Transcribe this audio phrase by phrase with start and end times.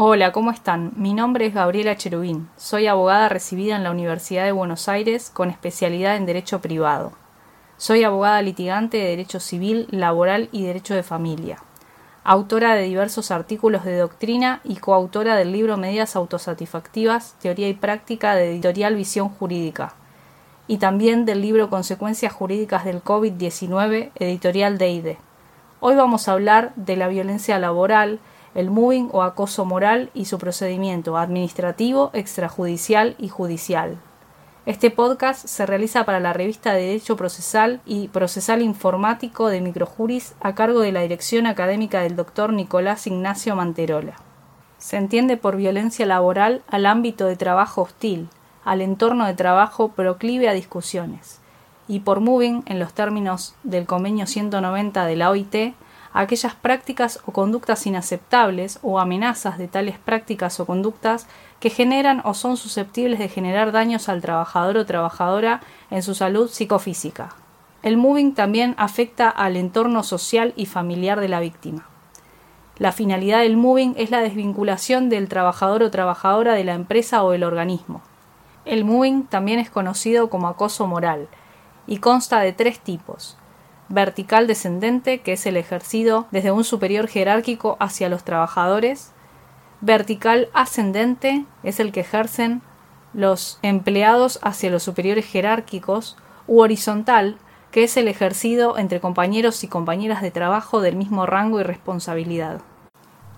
[0.00, 0.92] Hola, ¿cómo están?
[0.94, 2.48] Mi nombre es Gabriela Cherubín.
[2.56, 7.10] Soy abogada recibida en la Universidad de Buenos Aires con especialidad en Derecho Privado.
[7.78, 11.58] Soy abogada litigante de Derecho Civil, Laboral y Derecho de Familia.
[12.22, 18.36] Autora de diversos artículos de doctrina y coautora del libro Medidas Autosatisfactivas, Teoría y Práctica
[18.36, 19.94] de Editorial Visión Jurídica.
[20.68, 25.16] Y también del libro Consecuencias Jurídicas del COVID-19, Editorial DID.
[25.80, 28.20] Hoy vamos a hablar de la violencia laboral,
[28.54, 33.98] el moving o acoso moral y su procedimiento administrativo, extrajudicial y judicial.
[34.66, 40.34] Este podcast se realiza para la revista de Derecho Procesal y Procesal Informático de Microjuris
[40.40, 44.16] a cargo de la dirección académica del doctor Nicolás Ignacio Manterola.
[44.76, 48.28] Se entiende por violencia laboral al ámbito de trabajo hostil,
[48.64, 51.40] al entorno de trabajo proclive a discusiones,
[51.88, 55.74] y por moving, en los términos del convenio 190 de la OIT,
[56.12, 61.26] aquellas prácticas o conductas inaceptables o amenazas de tales prácticas o conductas
[61.60, 66.48] que generan o son susceptibles de generar daños al trabajador o trabajadora en su salud
[66.48, 67.30] psicofísica.
[67.82, 71.86] El moving también afecta al entorno social y familiar de la víctima.
[72.76, 77.30] La finalidad del moving es la desvinculación del trabajador o trabajadora de la empresa o
[77.30, 78.02] del organismo.
[78.64, 81.28] El moving también es conocido como acoso moral
[81.86, 83.37] y consta de tres tipos
[83.88, 89.12] vertical descendente, que es el ejercido desde un superior jerárquico hacia los trabajadores,
[89.80, 92.62] vertical ascendente, es el que ejercen
[93.14, 97.36] los empleados hacia los superiores jerárquicos, u horizontal,
[97.70, 102.62] que es el ejercido entre compañeros y compañeras de trabajo del mismo rango y responsabilidad.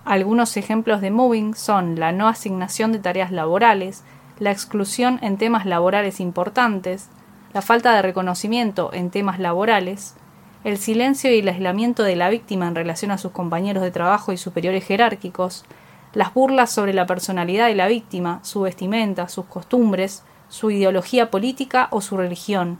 [0.05, 4.03] Algunos ejemplos de moving son la no asignación de tareas laborales,
[4.39, 7.09] la exclusión en temas laborales importantes,
[7.53, 10.15] la falta de reconocimiento en temas laborales,
[10.63, 14.31] el silencio y el aislamiento de la víctima en relación a sus compañeros de trabajo
[14.31, 15.65] y superiores jerárquicos,
[16.13, 21.87] las burlas sobre la personalidad de la víctima, su vestimenta, sus costumbres, su ideología política
[21.91, 22.77] o su religión.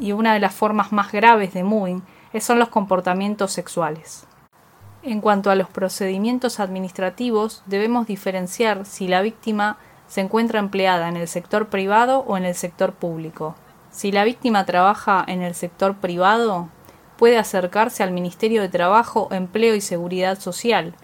[0.00, 2.02] Y una de las formas más graves de moving
[2.40, 4.26] son los comportamientos sexuales.
[5.02, 11.16] En cuanto a los procedimientos administrativos, debemos diferenciar si la víctima se encuentra empleada en
[11.16, 13.54] el sector privado o en el sector público.
[13.90, 16.68] Si la víctima trabaja en el sector privado,
[17.18, 20.94] puede acercarse al Ministerio de Trabajo, Empleo y Seguridad Social.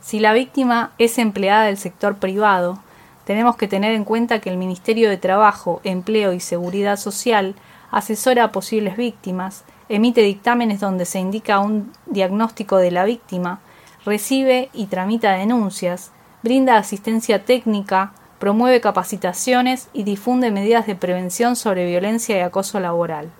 [0.00, 2.78] Si la víctima es empleada del sector privado,
[3.24, 7.54] tenemos que tener en cuenta que el Ministerio de Trabajo, Empleo y Seguridad Social
[7.90, 13.60] asesora a posibles víctimas, emite dictámenes donde se indica un diagnóstico de la víctima,
[14.04, 16.12] recibe y tramita denuncias,
[16.42, 23.30] brinda asistencia técnica, promueve capacitaciones y difunde medidas de prevención sobre violencia y acoso laboral.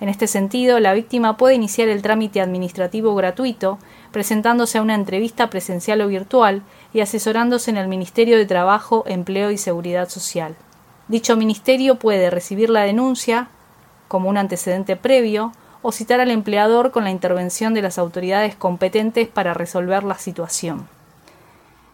[0.00, 3.78] En este sentido, la víctima puede iniciar el trámite administrativo gratuito,
[4.12, 9.50] presentándose a una entrevista presencial o virtual y asesorándose en el Ministerio de Trabajo, Empleo
[9.50, 10.54] y Seguridad Social.
[11.08, 13.48] Dicho ministerio puede recibir la denuncia
[14.06, 19.26] como un antecedente previo o citar al empleador con la intervención de las autoridades competentes
[19.26, 20.88] para resolver la situación.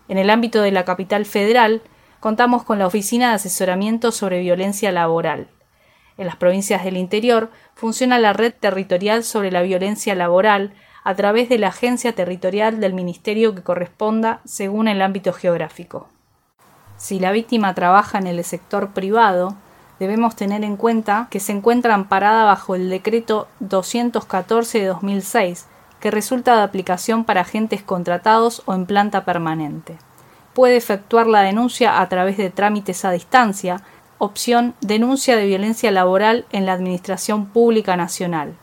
[0.09, 1.81] En el ámbito de la capital federal,
[2.21, 5.49] contamos con la Oficina de Asesoramiento sobre Violencia Laboral,
[6.17, 11.49] en las provincias del interior funciona la red territorial sobre la violencia laboral a través
[11.49, 16.09] de la agencia territorial del ministerio que corresponda según el ámbito geográfico.
[16.97, 19.57] Si la víctima trabaja en el sector privado,
[19.99, 25.67] debemos tener en cuenta que se encuentra amparada bajo el decreto 214 de 2006,
[26.01, 29.99] que resulta de aplicación para agentes contratados o en planta permanente.
[30.53, 33.83] Puede efectuar la denuncia a través de trámites a distancia,
[34.19, 38.55] opción denuncia de violencia laboral en la Administración Pública Nacional,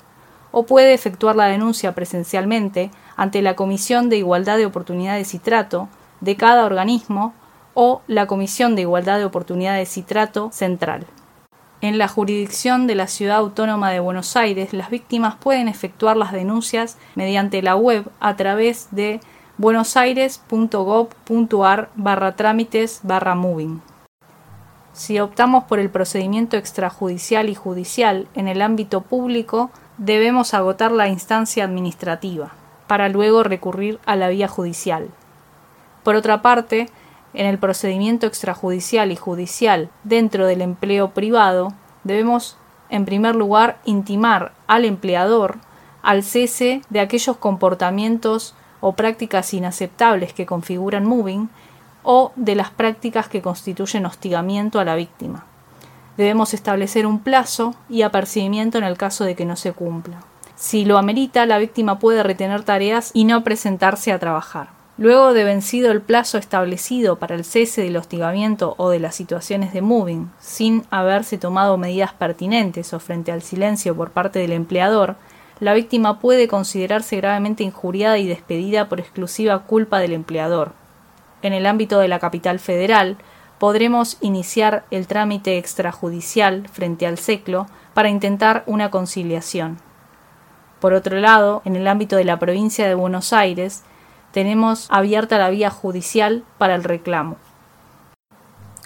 [0.51, 5.87] o puede efectuar la denuncia presencialmente ante la Comisión de Igualdad de Oportunidades y Trato
[6.19, 7.33] de cada organismo
[7.73, 11.07] o la Comisión de Igualdad de Oportunidades y Trato Central.
[11.81, 16.31] En la jurisdicción de la Ciudad Autónoma de Buenos Aires, las víctimas pueden efectuar las
[16.31, 19.19] denuncias mediante la web a través de
[19.57, 23.90] buenosaires.gov.ar barra trámites barra moving.
[24.93, 31.07] Si optamos por el procedimiento extrajudicial y judicial en el ámbito público, debemos agotar la
[31.07, 32.53] instancia administrativa,
[32.87, 35.09] para luego recurrir a la vía judicial.
[36.03, 36.89] Por otra parte,
[37.33, 41.73] en el procedimiento extrajudicial y judicial dentro del empleo privado,
[42.03, 42.57] debemos,
[42.89, 45.59] en primer lugar, intimar al empleador
[46.01, 51.49] al cese de aquellos comportamientos o prácticas inaceptables que configuran moving
[52.03, 55.45] o de las prácticas que constituyen hostigamiento a la víctima.
[56.17, 60.19] Debemos establecer un plazo y apercibimiento en el caso de que no se cumpla.
[60.55, 64.69] Si lo amerita, la víctima puede retener tareas y no presentarse a trabajar.
[64.97, 69.73] Luego de vencido el plazo establecido para el cese del hostigamiento o de las situaciones
[69.73, 75.15] de moving, sin haberse tomado medidas pertinentes o frente al silencio por parte del empleador,
[75.59, 80.73] la víctima puede considerarse gravemente injuriada y despedida por exclusiva culpa del empleador.
[81.41, 83.17] En el ámbito de la capital federal,
[83.59, 89.77] podremos iniciar el trámite extrajudicial frente al SECLO para intentar una conciliación.
[90.79, 93.83] Por otro lado, en el ámbito de la provincia de Buenos Aires,
[94.31, 97.37] tenemos abierta la vía judicial para el reclamo.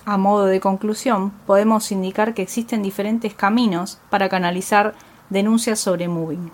[0.05, 4.93] A modo de conclusión, podemos indicar que existen diferentes caminos para canalizar
[5.29, 6.51] denuncias sobre moving.